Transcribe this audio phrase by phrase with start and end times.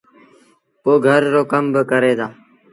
[0.81, 2.27] پو گھر رو ڪم با ڪريݩ دآ۔